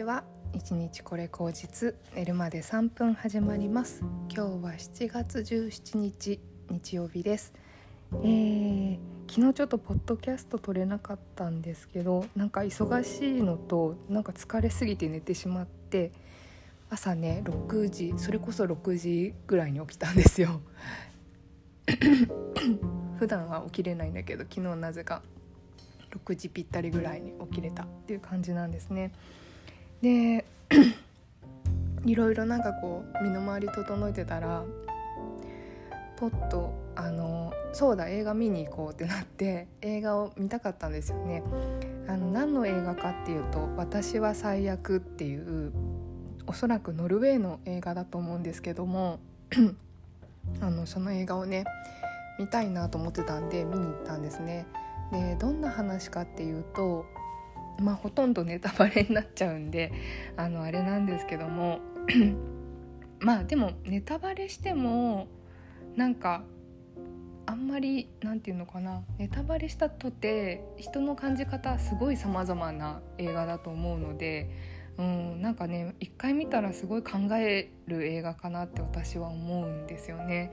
[0.00, 4.02] ちは一日これ口実寝るまで3分始まります。
[4.34, 6.40] 今日は7月17日
[6.70, 7.52] 日曜日です。
[8.10, 16.12] えー、昨日ちょっとポッドキャスト撮れなかったんですけどなんか忙しいのとなんか疲れすぎて寝てしまって
[16.88, 20.62] 朝ね6時それこそ6時ぐらいに起きたんですよ。
[23.18, 25.20] 普段は起きれないんだけど昨日なぜか
[26.24, 29.12] 6時ぴったりぐらいに起きれたっていう感じなんですね。
[30.02, 30.44] で
[32.06, 34.64] いろいろなんかこう身の回り整えてたら
[36.16, 41.42] ポッとあのそうだ映画見に行こうってなって映画を見たかったんですよね。
[42.08, 45.72] あの何の映画かっていうと「私は最悪」っていう
[46.46, 49.20] おそらくノルウェーの映画だと思うんですけども
[50.60, 51.64] あのその映画をね
[52.38, 54.66] 見たいなと思ってたんで見に行ったんですね。
[55.12, 57.04] でどんな話かっていうと
[57.78, 59.92] まあほとんどネタバレになっちゃうんで
[60.36, 61.80] あのあれなんですけども
[63.20, 65.28] まあでもネタバレしても
[65.96, 66.44] なんか
[67.46, 74.50] あんまりなんていうのかなネタバレしたとて人の感じ方すごい様々な映画だと思うので、
[74.98, 80.52] うん、なんかね一回見たらすごい考える映画かなって私は思うんですよね。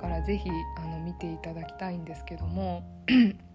[0.00, 2.82] だから是非あの見ていただきたいんですけども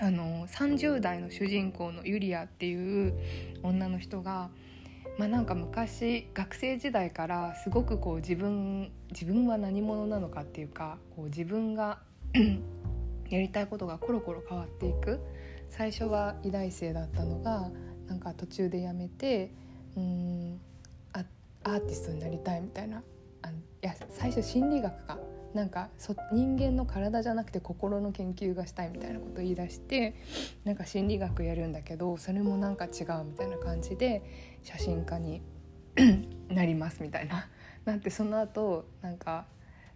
[0.00, 3.14] あの30代の主人公のユリアっていう
[3.62, 4.50] 女の人が、
[5.18, 11.98] まあ、なんか昔学生時代からすごくこう自分自分は何者なのかっていうかこう自分が
[13.30, 15.20] やりたいことがコロコロ変わっていく。
[15.68, 17.70] 最初は医大生だったのが
[18.06, 19.54] なんか途中でやめて
[19.96, 20.60] うん
[21.64, 23.02] アーティストになりたいみたいな。
[23.42, 25.18] あいや最初心理学か。
[25.54, 30.14] なんかそ人間の体じゃなくて心の研究がしたいみたいなことを言い出して
[30.64, 34.22] なんか心理学やるんだけどそれもなんか違うみたいな感じで
[34.62, 35.42] 写真家に
[36.48, 37.48] なりますみたいな。
[37.84, 39.46] なんてその後なんか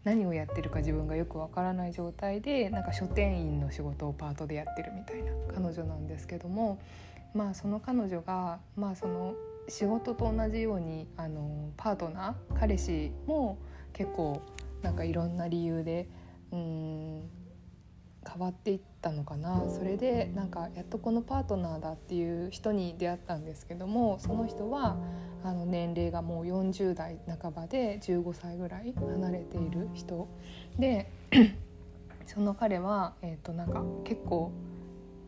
[0.04, 6.80] 何をやってるか自分がよくわからない状態でなんか書店員の仕事をパートでやってるみたいな彼女なんですけども
[7.34, 9.34] まあその彼女がまあその
[9.68, 13.58] 仕事と同じようにあのパートナー彼氏も
[13.92, 14.42] 結構
[14.86, 16.08] なんかいろんな理由で
[16.52, 17.22] うん
[18.24, 19.64] 変わっていったのかな。
[19.68, 24.96] それでなんかやっとこのパートナーだっていう人に出会ったんですけどもその人は
[25.42, 30.28] あの年齢がもう40代半ばで15歳ぐらい離れている人。
[30.78, 31.10] で
[32.26, 34.52] その彼は、えー、となんか結構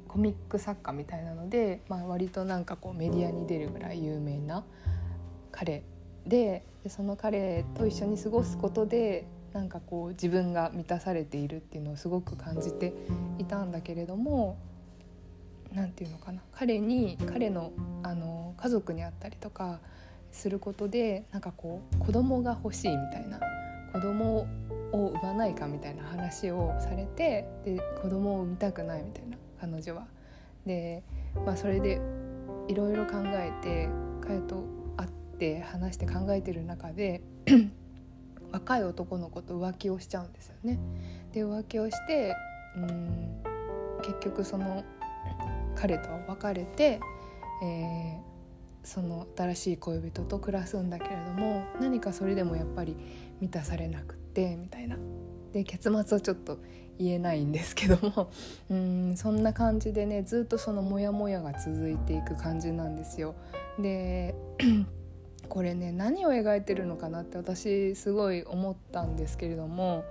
[0.07, 4.65] コミック作家みたいなので、まあ、割となんかこうメディアに出るぐらい有名な
[5.51, 5.83] 彼
[6.27, 12.93] ででその彼と一緒に過ごすことでなんかこう自分が満たされているっていうのをすごく感じて
[13.39, 14.59] いたんだけれども
[15.73, 17.73] 何て言うのかな彼に彼の
[18.03, 19.81] あの家族に会ったりとか
[20.33, 23.41] することでなんかこう子供が欲しいみたいな
[23.93, 24.47] 子供
[24.93, 30.07] を産まないかみたいな話をされてで子供を産みたくないみたいな彼女は。
[30.67, 31.03] で、
[31.47, 32.01] まあ、それで
[32.69, 33.89] いろいろ考えて
[34.21, 34.65] 彼と
[34.97, 37.23] 会って話して考えてる中で
[38.53, 40.79] 若い男の子と浮気をしちゃうんですよね。
[41.33, 42.35] で浮気をして
[42.77, 43.43] うん
[44.03, 44.85] 結局その
[45.75, 47.01] 彼とは別れて、
[47.63, 52.97] えー、その新しい恋人と暮らすんだけれども何かそれでもやっぱり
[53.41, 54.97] 満たされなくってみたいな。
[55.53, 56.59] で結末はちょっと
[56.99, 58.31] 言えないんですけども
[58.69, 63.35] うんそんな感じでねずっとそのモヤモヤが続いていく感じなんですよ。
[63.79, 64.35] で
[65.49, 70.05] これね何を描いてるのかなって私すごい思ったんですけれども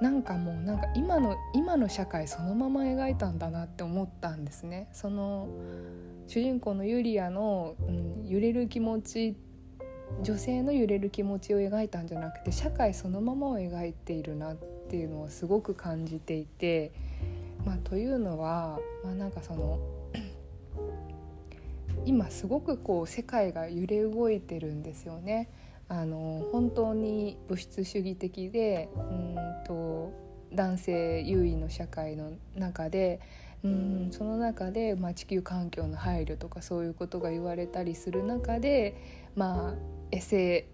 [0.00, 4.88] なんかもうなんか今の今の社会そのまま描いたんだなって思ったんですね。
[4.92, 5.48] その
[6.28, 9.36] 主人公のユリアの、うん、揺れる気持ち
[10.22, 16.92] 女性の揺れる気持ちを描いたんじゃなくて社会そのままを描いているなっていうのをすごく感じていて、
[17.64, 19.78] まあ、というのは、まあ、なんかその
[22.04, 25.48] 今すごくこう世界が揺れ動いてるんですよね。
[25.88, 29.36] あの本当に物質主義的でうん
[29.66, 30.12] と
[30.52, 33.20] 男性優位の社会の中で
[33.64, 38.96] うんその中で、まあ、地球環境の配慮とかそういうことが言われたりする中で、
[39.34, 39.74] まあ、
[40.10, 40.68] エセ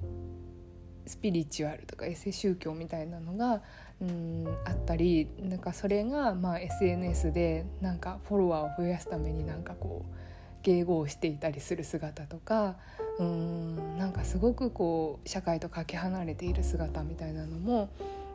[1.06, 3.62] スピリチュアルとかエセ宗教みたいなのが
[4.00, 10.23] うんあったりなんかそれが、まあ、SNS でなんかフォロワーを増やすためになんかこう
[10.64, 12.76] 迎合していたりする姿とか
[13.18, 17.90] うんなんかすごくこう社会とかけ離れている姿みたいなのも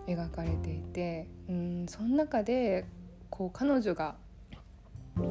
[0.07, 2.85] 描かれていてうんその中で
[3.29, 4.15] こう彼女が、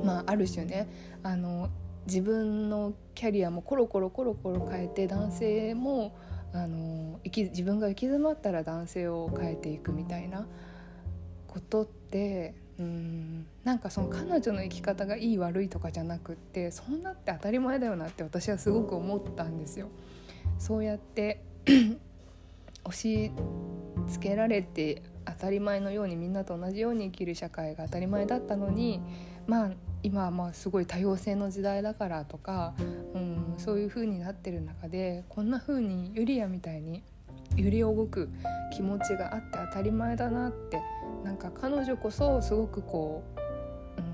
[0.05, 0.89] まあ、ある種ね
[1.23, 1.71] あの
[2.07, 6.17] 自分のキャリアもコロコロコロコロ変えて男性も
[6.53, 10.47] あの生き自分が行き詰まったら男性を変えていくみたいな
[11.47, 19.89] ことってうんなんかその彼女の生き方がいい悪いとかじゃなくってそうなって当たり前だよなって私はすごく思ったんですよ。
[20.59, 21.43] そうやって
[22.85, 23.33] 押し
[24.07, 29.01] 付けられて当たり前のようにみんなと同じように生きる社会が当たり前だったのに
[29.47, 29.71] まあ
[30.03, 32.75] 今はまあすごい多様性の時代だからとか、
[33.15, 37.03] うん、そういう風になってる中でこんな風にユリアみたいに
[37.57, 38.29] 揺れ動く
[38.73, 40.81] 気持ちがあって当たり前だなって
[41.29, 44.05] なんか彼女こそすごくこう、うん、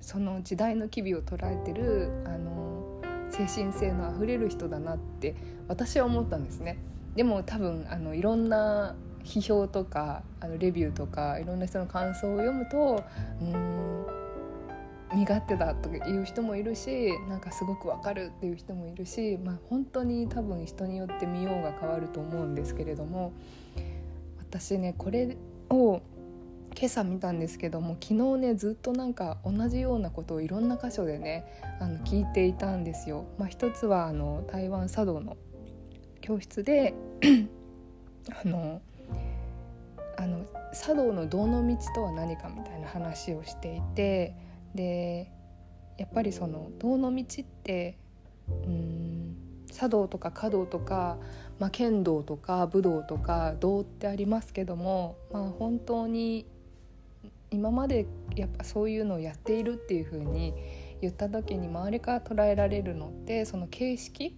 [0.00, 5.36] その時代の機微を捉えてるあの精神性のあふれる人だなって
[5.68, 6.78] 私は思ったんですね。
[7.14, 13.04] でも多分あのいろんな批評とかあのレビューとかいろんな人の感想を読むと
[13.40, 14.06] うん
[15.14, 23.32] 身勝手だという人もいるしなんかすごくわかるっていう人もいるし、まあ、本当に多分人によって見ようが変わると思うんですけれども
[24.50, 25.36] 私ねこれ
[25.70, 26.02] を
[26.78, 31.44] 今朝見たんですけども昨日ねずっとなんか同じようなことをいろんな箇所でね
[31.80, 33.26] あの聞いていたんですよ。
[33.38, 35.36] まあ、一つはあの台湾茶道の
[36.20, 36.94] 教室で
[38.44, 38.80] あの
[40.16, 44.34] あの茶道の道の道とは何かみたいな話をしていて
[44.74, 45.32] で
[45.96, 47.98] やっぱりその道の道って
[48.48, 49.36] うん
[49.72, 51.18] 茶道とか華道とか、
[51.58, 56.46] まあ、剣道とか武道とか道ってありますけども、まあ、本当に
[57.50, 58.06] 今まで
[58.36, 60.54] やっぱそういうのをやっているっていう風に
[61.00, 64.36] 言った時に周りから捉えられるのってその形式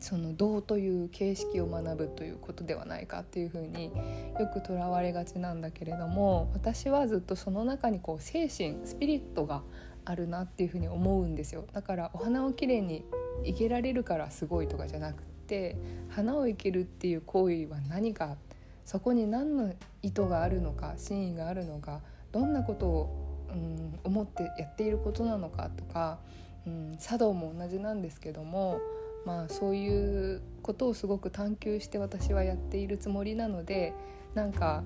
[0.00, 3.92] その道という形式を学ぶということではないかっていうふうに
[4.38, 9.62] よくとらわれがちなんだけれども私はずっとその中にこう精神スピリットが
[10.04, 11.64] あるなっていうふうに思うんですよ。
[11.72, 13.04] だからお花をきれいに
[13.44, 15.76] 生けられるからすごいとかじゃなくて
[16.10, 18.36] 花を生けるっていう行為は何か
[18.84, 22.00] そこに何の意図があるのか真意があるのか
[22.32, 26.18] どんなことを、うん、思ってやっていることなのかとか、
[26.66, 28.80] うん、茶道も同じなんですけども
[29.24, 33.94] まあそういうことをすごく探求して私はやっているつもりなので
[34.34, 34.82] なんか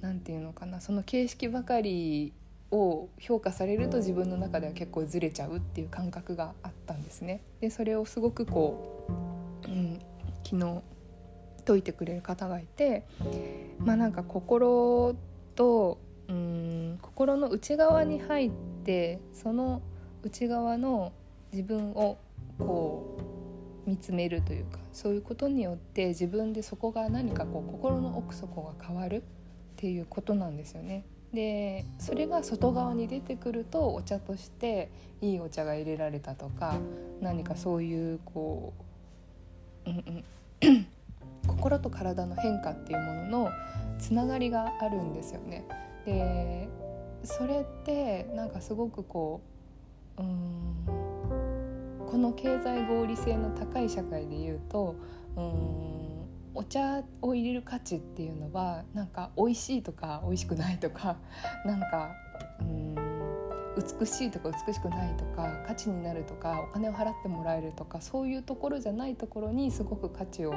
[0.00, 2.32] なんていうのかなその形式ばかり
[2.70, 7.42] を評価されると自分の中では結構ずれちゃうっていう感覚があったんですね。
[7.60, 9.06] でそれをすごくこ
[9.72, 9.98] う、ん、
[10.44, 10.82] 昨日
[11.64, 13.04] 解いてくれる方がいて
[13.78, 15.14] まあなんか心
[15.54, 15.98] と
[16.28, 18.50] うん心の内側に入っ
[18.84, 19.82] てその
[20.22, 21.12] 内側の
[21.52, 22.18] 自分を
[22.58, 23.18] こ
[23.86, 29.22] う見つめるというかそういうことによって自分でそこが何かこう心の奥底が変わるっ
[29.76, 31.04] ていうことなんですよね。
[31.32, 34.90] でそれが外側に出てくるとお茶として
[35.22, 36.76] いいお茶が入れられたとか
[37.22, 38.81] 何かそういうこう、
[39.86, 40.24] うん
[40.62, 40.86] うん、
[41.46, 43.50] 心と体の変化っていうものの
[43.98, 45.64] つながりがあるんですよね。
[46.04, 46.68] で
[47.24, 49.40] それってなんかすごくこ
[50.18, 50.86] ううん
[52.06, 54.96] この経済合理性の高い社会でいうと
[55.36, 55.92] うん
[56.54, 61.16] お茶を入れる価値っていうのはなんか美味しいとか美味しくないとか
[61.64, 62.10] なんか
[62.60, 63.01] うん
[63.76, 70.54] 美しいとか美しくないとか価値になるとかお金を払ってもらえるとかそういうところじゃないところにすごく価値を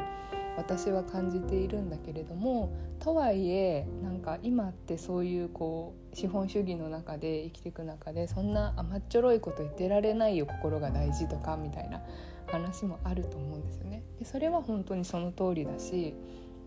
[0.58, 12.02] 私は感じているんだけれどもとはいえなんか今ってそういうこう資本主義の中で生きていく中でそんな甘っちょろいこと言ってられないよ心が大事とかみたいな
[12.48, 14.04] 話もあると思うんですよね。
[14.20, 16.16] でそれは本当にその通りだし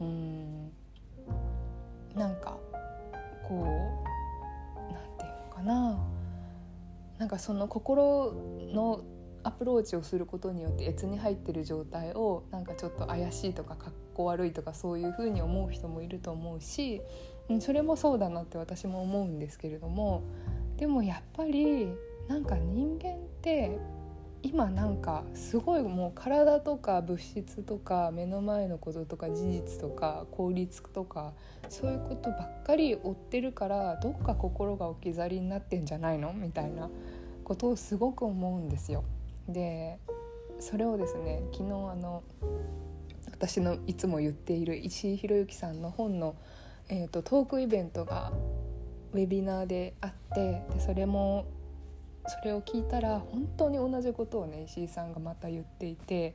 [0.01, 0.73] うん
[2.15, 2.59] なんか
[3.49, 6.18] こうなんていうのかな
[7.19, 8.33] なんかその心
[8.73, 9.03] の
[9.43, 17.01] アプローチをすることによって越に入ってる状態をなんかちょっと怪しいとかかっこ悪いとかそういうふうに思う人もいると思うし
[17.61, 20.23] それもそうだなって私も思うんですけれども
[20.77, 21.89] でもやっぱり
[22.29, 23.79] なんか人間って
[24.43, 31.33] 今なんかすごいもう体とか物質とか目の前のこととか事実とか効率とか
[31.69, 36.33] そういうことばっかり追ってるからどっか心が置き去りになってんじゃないの？
[36.33, 36.89] みたいな
[37.45, 39.05] ことをすごく思うんですよ。
[39.49, 39.99] で
[40.61, 42.23] それをですね昨日あの
[43.31, 46.35] 私のいつも言っている石井宏之さんの本の、
[46.89, 48.33] えーと、トークイベントが
[49.13, 51.47] ウェビナーであってでそれも
[52.29, 56.35] それを聞いたら本当に同じことをね石井さんがまた言っていて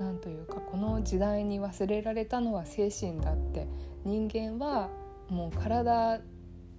[0.00, 3.66] なんというかこの時代に忘れられたのは精神だって
[4.04, 4.88] 人間は
[5.28, 6.20] もう体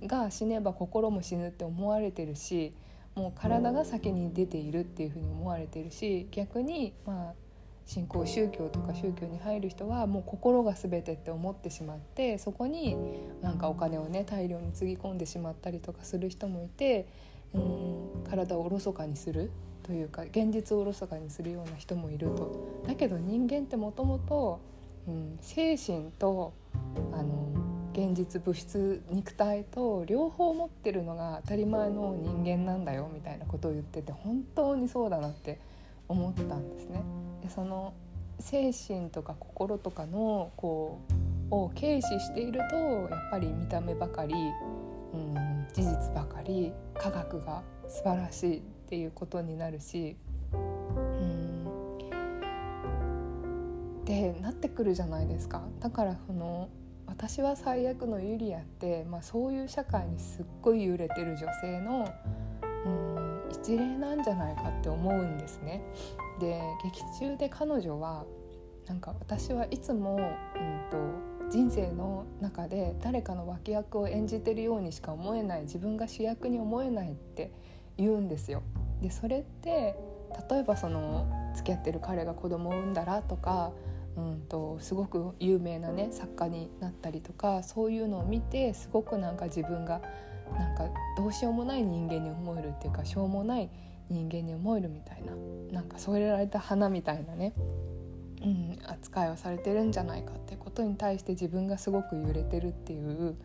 [0.04, 2.74] が死ねば心も死ぬって思われてるし
[3.16, 7.34] もう体が先に出ているっていうふうに思われてるし逆にまあ
[7.86, 12.96] 信仰宗教とか宗教に入る人はもう心が全てって思ってしまってそこに
[13.42, 17.08] なんかお金をね大量につぎ込んでしまったりとかする人もいて
[17.54, 19.52] うん体をおろそかにする
[19.84, 22.84] というか現実をおろそかにするような人もいると。
[22.88, 24.60] だけど人間ってもともと
[25.42, 26.54] 精神と
[27.12, 27.50] あの
[27.94, 35.60] 現実物質肉体と両方持ってるのが当たり前の人間なんだよみたいなことを言ってて本当にそうだなって
[36.08, 37.04] 思ったんですね。
[37.42, 37.94] でその
[38.40, 41.00] 精神とか心とかのこ
[41.52, 44.36] うを軽視しているとやっぱり見た目ばかり、
[45.14, 50.18] うん、事実ばかり科学が素晴らしいっていうことになるし、
[50.54, 51.66] うん、
[54.06, 55.64] でなってくるじゃないですか。
[55.80, 56.70] だからその
[57.08, 62.08] 私は最悪のユリアって、まあ、そういう社会にすっごい揺れてる女性の
[62.86, 63.20] うん
[63.52, 65.82] 一例なんじゃないかって思うんですね。
[66.40, 68.26] で劇中で彼女は
[68.88, 70.22] なんか私はいつも、うん
[70.90, 70.98] と、
[71.50, 77.52] 人生の中で誰かの脇役を演じてるようにしか思えない自分が主役に思えないって
[77.98, 78.62] 言うんですよ。
[79.02, 79.96] でそれって
[80.50, 83.72] 例えばその付き合ってる彼が子供を産んだらとか
[84.16, 90.02] うんとすごく有名なね作家になったりとかそういうのを見てすごくなんか自分が
[90.58, 93.70] なんかどうしようもない人間に思えるっていうかしょうもない
[94.10, 95.34] 人間に思えるみたいな
[95.72, 97.54] なんか添えられた花みたいなね、
[98.42, 103.36] うん、扱いをされてるんじゃないかってことに対して自分がすごく揺れてるっていう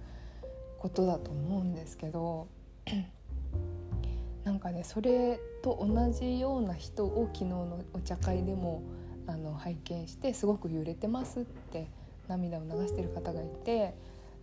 [0.78, 2.46] ことだと思うんですけど
[4.44, 8.82] なんかねそれと同じような人を昨日のお茶会でも
[9.26, 11.88] あの拝見してすごく揺れてますって
[12.28, 13.94] 涙を流してる方がいて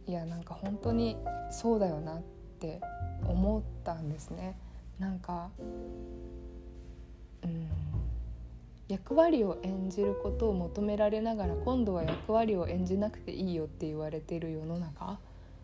[0.08, 1.16] いやなんか本当に
[1.52, 2.22] そうだよなっ
[2.60, 2.82] て
[3.28, 4.58] 思ったんですね。
[4.98, 5.50] なんか
[7.44, 7.91] うん
[8.92, 15.18] 役割を演じることを求められながら今度は役割を演じなくていいよって言われている世の中？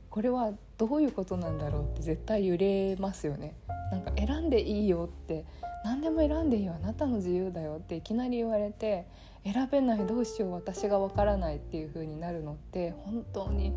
[0.10, 3.56] これはどういうことなんだろうって絶対揺れますよね。
[3.92, 5.44] なんか選んでいいよって
[5.84, 9.06] 何でも選んでいいよあなたの自由だよっていきなり言われて
[9.44, 13.74] 選べないどうしよう私がわからないっていう風になるのって本当に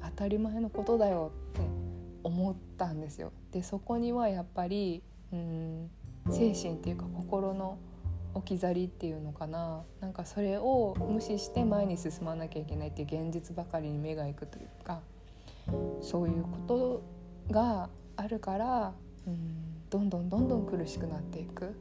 [0.00, 1.60] 当たり前のことだよって
[2.22, 3.32] 思ったんですよ。
[3.50, 5.90] でそこにはやっぱりうん
[6.30, 7.78] 精神っていうか心の
[8.34, 9.82] 置き去りっていうのかな。
[10.00, 15.00] なんかそれを無視して前に進まなきゃいけないっていう現実ばかりに目がいくというか。
[16.00, 17.02] そういうこと
[17.52, 18.92] があるから
[19.26, 21.74] うんどんどんどんどん苦しくなっていく。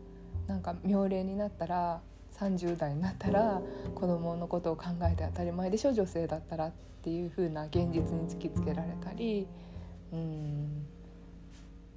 [0.48, 2.02] なんか妙齢になったら
[2.34, 3.62] 30代になったら
[3.96, 9.48] 子供のことを考えて当たり前でしょ女性だったらっていう風な現実に突きつけられたり。
[10.12, 10.86] うん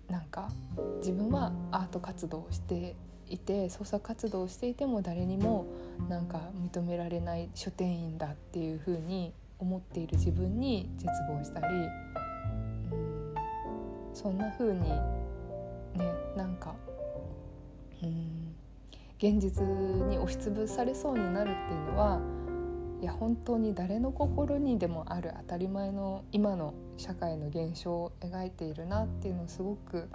[0.08, 0.50] なんか
[0.98, 2.94] 自分はアート活動をして
[3.28, 5.66] いて創作活動をしていても誰にも
[6.08, 13.34] なんか認められない書店員だっていう風に思っている自分に絶望したりうん
[14.12, 14.92] そんな風にね
[16.36, 16.74] なんか
[18.02, 18.54] うん
[19.18, 19.64] 現実
[20.08, 22.20] に押しつぶされそうになるっていうのは
[23.00, 30.08] いや本当に誰の心にでもある当たり前の今の社会の現象を描いているなっていうのをすごく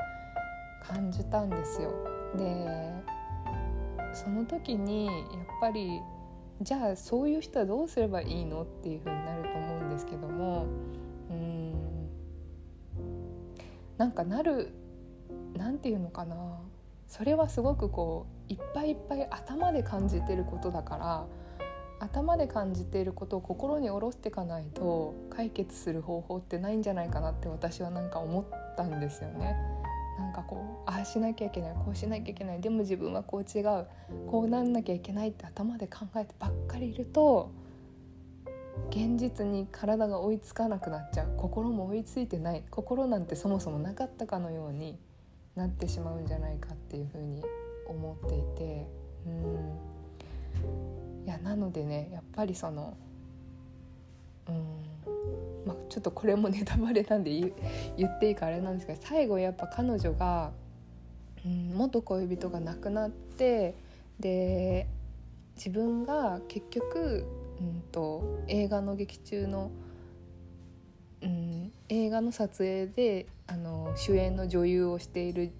[0.84, 2.18] 感じたんですよ。
[2.38, 2.93] で
[4.13, 5.15] その時にやっ
[5.62, 6.01] ぱり
[6.62, 10.65] じゃあそういう人はどうすればいいのっていうふうになると思うんですけども
[11.29, 11.74] うん
[13.98, 14.71] なんかなる
[15.55, 16.59] 何て言うのかな
[17.07, 21.25] それはすごくこういっぱいいっぱい頭で感じてることだから
[22.00, 28.45] 頭で感じていることを心に下ろしていかないと解決する方法ってないんじゃないかなって私はなんか思っ
[28.75, 29.78] たんですよね。
[30.19, 33.88] なんかこうああしなきゃいけないこうしなきゃいけないでも自分はこう違う
[34.27, 37.51] こうなんなきゃいけないって頭で考えてばっかりいると
[38.89, 41.35] 現実に体が追いつかなくなっちゃう。
[41.38, 42.63] 心も追いついてない。
[42.71, 44.97] 心なんてそもそもなかったかのように
[45.55, 47.43] なってしまうんじゃないかっていうふうに
[47.88, 48.88] 思っていて。
[49.27, 51.25] うん。
[51.25, 52.97] いやなのでねやっぱりその
[54.50, 54.79] うん。
[55.65, 57.32] まあ、ちょっとこれもネタバレなんで
[57.98, 60.51] 言っていいかあれなんですけど最後やっぱ彼女が、
[61.46, 63.75] うん、元恋人が亡くなって
[64.20, 64.88] で
[65.56, 67.25] 自分が結局、
[67.60, 69.72] うんと映画の劇中の
[71.22, 75.51] うん、映画の撮影であの主演の女優をしている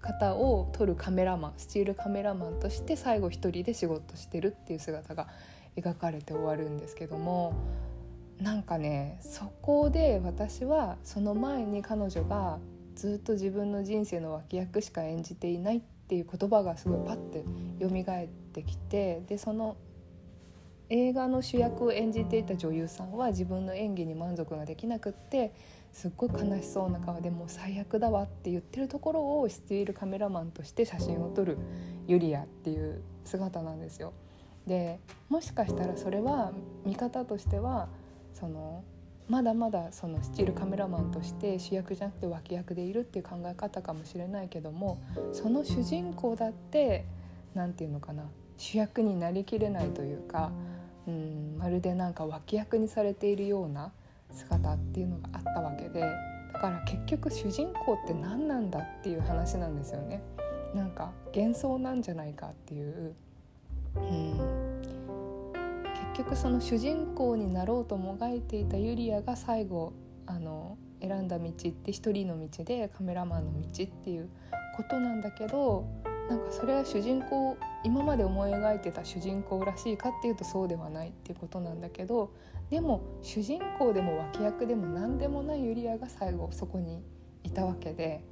[0.00, 5.28] 方を撮るカメラマンスチールカメラマンとして最後一人で仕事してるっていう姿が
[5.76, 7.54] 描かれて終わるんですけども
[8.40, 12.58] なんかねそこで私はその前に彼女が
[12.94, 17.44] ずっと自分の人生の脇役しか演じていないっていう言葉がすごいパッて
[17.80, 19.76] 蘇ってきてでその
[20.90, 25.54] 映画の主役を演じていた女優さんは自分の演技に満足ができなくって
[25.92, 31.56] すっごい悲しそうな顔でもう最悪だわって言ってるところをスティールカメラマンとして写真を撮る
[32.06, 34.12] ユリアっていう姿なんですよ。
[34.66, 34.98] で
[35.28, 36.52] もしかしたらそれは
[36.84, 37.88] 見方としては
[38.44, 38.84] その
[39.26, 45.00] まだまだそのスチールカメラマンとして主役じゃなくて脇役でいるっていう考え方かもしれないけども
[45.32, 47.06] その主人公だって
[47.54, 48.24] 何て言うのかな
[48.58, 50.52] 主役になりきれないというか
[51.08, 53.92] うんまるでなんか脇役にされているような
[54.30, 56.00] 姿っていうのがあったわけで
[56.52, 60.22] だから結局主人公って何なんだっていう話なんですよね。
[60.74, 63.14] なんか幻想なんじゃないかっていう
[63.96, 64.63] うん
[66.14, 69.92] 局その主人公になろうともがいていたユリアが最後
[70.26, 74.30] あの選んだ道って一人の道でカメラマンの道っていう
[74.76, 75.86] ことなんだけど
[76.28, 82.32] なんかそれは主人公今まで思い描いてた主人公らしいかっていうとそうではないっていうことなんだけど
[82.70, 87.02] でも主人公でも脇役でも何でもないユリアが最後そこに
[87.42, 88.24] いたわけで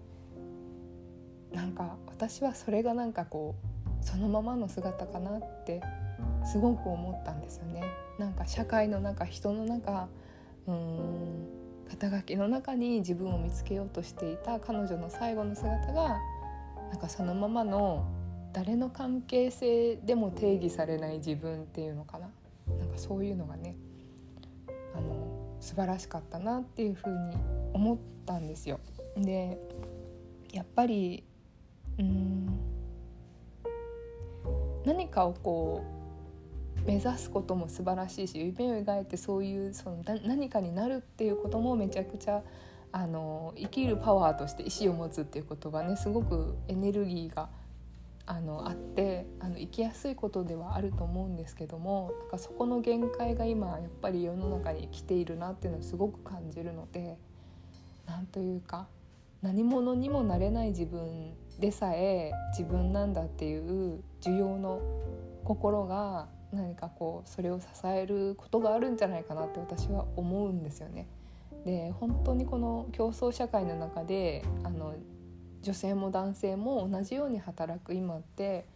[1.53, 3.55] なんか私はそれがなんかこ
[4.01, 5.83] うそのままの姿かなって
[6.45, 7.83] すごく思ったんですよね。
[8.19, 10.09] なんか社会の中人の中
[10.67, 11.49] うーん
[11.89, 16.19] 肩書きの中に自分を見つけようとしていた彼女の最後の姿が
[16.91, 18.07] なんかそのままの
[18.53, 22.29] 誰の関係性でも定義されない自分っていうのかな
[22.79, 23.75] なんかそういうのがね
[24.95, 27.37] あの素晴らしかったなっていうふうに
[27.73, 28.81] 思ったんですよ。
[29.17, 29.59] で
[30.53, 31.25] やっぱり
[31.99, 32.59] うん
[34.85, 36.02] 何かをこう
[36.85, 42.43] 目指すことも素晴らしいし夢を描いてそういうその何かになるっていうこともめちゃくちゃ
[42.91, 47.49] あの生きるパワーとして意志を持つっていうことがねすごくエネルギーが
[48.27, 57.19] あのあってあの生きやすいことではあると思うんですけどもなんかそこの限界が今やっぱり世の中に来ているなっていうのをすごく感じるので
[58.07, 58.87] なんというか
[59.41, 64.81] 何者にもなれない自分でさえ自分なんだっていう需要の
[65.45, 71.09] 心が何かこうそれを支えることがあるんじゃないかなって私は思うんですよね。
[71.65, 74.95] で本当にこの競争社会の中であの
[75.63, 78.67] 女性も男性も同じように働く今って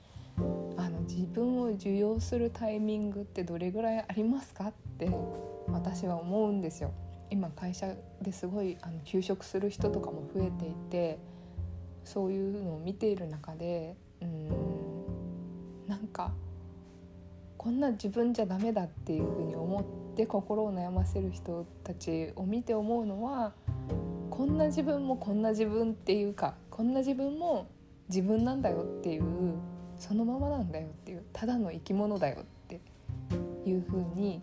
[0.76, 5.10] あの自分を受容するタイミングってどれぐらいありますかって
[5.68, 6.92] 私は思うんですよ。
[7.28, 11.18] 今会社ですごいあの休職する人とかも増えていて
[12.04, 14.48] そういうのを見ている中でうん
[15.88, 16.32] なんか
[17.66, 23.54] こんな自分じゃダメだっていうふうに思って心を悩ませる人たちを見て思うのは
[24.30, 27.66] こんな自分もこんな自分っていうかこんな自分も
[28.08, 29.24] 自分なんだよっていう
[29.98, 32.80] そのままなんだよっていうただの生き物だよって
[33.64, 34.40] いうふうに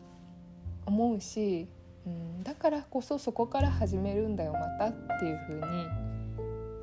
[0.86, 1.70] 思うし、
[2.06, 5.62] うん、だからこそそこから始めるんだよまたっていうふうに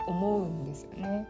[0.07, 1.29] 思うんですよね。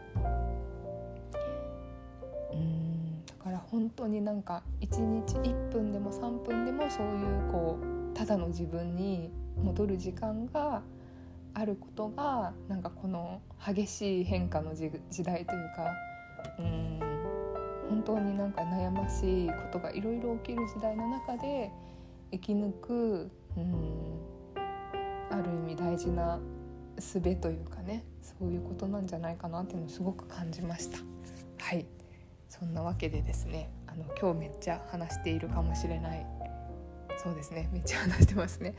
[3.81, 10.83] 本当になんか1日1分でも3分でもそういうこうただの自分に戻る時間が
[11.55, 14.91] あることがなんかこの激しい変化の時
[15.23, 15.87] 代というか
[16.59, 16.99] うん
[17.89, 21.71] 本当になんか悩ましいことがいろいろ起きる時代の中で
[22.31, 23.95] 生き抜くうん
[25.31, 26.39] ある意味大事な
[26.97, 30.99] 術というかねそういうことなんじゃないかなっていうのをすごく感じました。
[31.57, 32.00] はい
[32.51, 36.27] そんなわけでですねあの今日めっちゃ話しているかもしれない。
[37.17, 38.75] そうですねめっちゃ話してますね。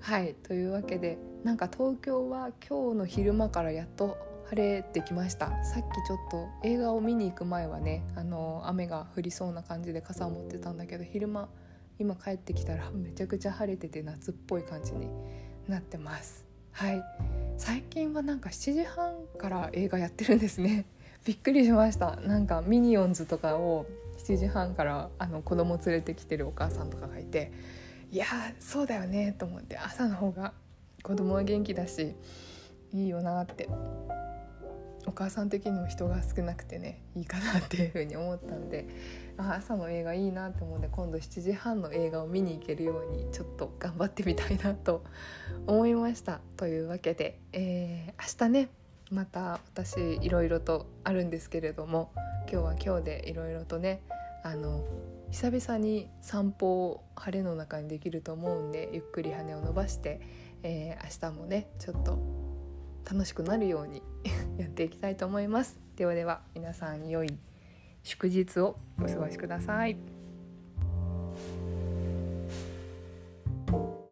[0.00, 4.18] はいというわけでなんか東京は今日の昼間からやっと
[4.50, 5.48] 晴れてきました。
[5.64, 11.48] さっきちょっと映画を見に行く前はねあの雨が降りそうな感じで傘を持ってたんだけど昼間
[11.98, 15.08] 今帰ってきたらめちゃくちゃ晴れてて夏っぽい感じに
[15.66, 16.44] なってます。
[16.72, 17.02] はい。
[17.56, 20.84] 最近はなんか7時半から映画やってるんですね。
[21.28, 22.16] びっくりしました。
[22.16, 23.84] なんかミニオンズとかを
[24.16, 27.52] 7時半からあの子供連れてきてるお母さんとかがいて
[28.10, 28.24] いや
[28.58, 30.54] そうだよねと思って朝の方が
[31.02, 32.14] 子供は元気だし
[32.94, 33.68] いいよなって
[35.04, 38.88] お母さん的にも人が少なくてねいいかなっていう風に思ったんで
[39.36, 45.04] あ朝の映画いいなって思うんで今度7時半の映画を見に行けるようにちょっと頑張ってみたいなと
[45.66, 46.40] 思いました。
[46.56, 48.77] というわけで、えー、明日ね
[49.10, 52.12] また私いろいろとあるんですけれども
[52.50, 54.02] 今日は今日でいろいろとね
[54.44, 54.84] あの
[55.30, 60.20] 久々に散歩を晴れの中にできると思うんでゆっくり羽を伸ばして、
[60.62, 62.18] えー、明日もねちょっと
[63.10, 64.02] 楽しくなるように
[64.58, 67.38] やっていきたいと思いますではでは皆さん良い
[68.02, 70.17] 祝日をお過ごしください。